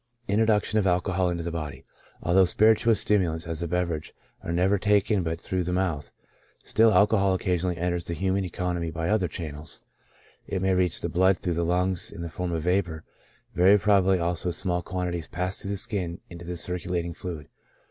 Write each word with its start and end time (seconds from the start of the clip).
Introduction 0.27 0.79
of 0.79 0.87
Alcohol 0.87 1.29
into 1.29 1.43
the 1.43 1.51
Body,— 1.51 1.85
Although 2.23 2.45
spir 2.45 2.73
ituous 2.73 2.95
stimulants, 2.97 3.45
as 3.45 3.61
a 3.61 3.67
beverage, 3.67 4.15
are 4.43 4.51
never 4.51 4.79
taken 4.79 5.21
but 5.21 5.39
through 5.39 5.61
the 5.61 5.71
mouth, 5.71 6.11
still 6.63 6.91
alcohol 6.91 7.35
occasionally 7.35 7.77
enters 7.77 8.07
the 8.07 8.15
human 8.15 8.43
econ 8.43 8.79
omy 8.79 8.91
by 8.91 9.09
other 9.09 9.27
channels. 9.27 9.79
It 10.47 10.63
may 10.63 10.73
reach 10.73 11.01
the 11.01 11.07
blood 11.09 11.37
through 11.37 11.53
the 11.53 11.63
lungs 11.63 12.09
in 12.11 12.23
the 12.23 12.29
form 12.29 12.51
of 12.51 12.63
vapor; 12.63 13.03
very 13.53 13.77
probably, 13.77 14.17
also, 14.17 14.49
small 14.49 14.81
quantities 14.81 15.27
pass 15.27 15.59
through 15.61 15.69
the 15.69 15.77
skin 15.77 16.19
into 16.31 16.45
the 16.45 16.57
circulating 16.57 17.13
fluid. 17.13 17.47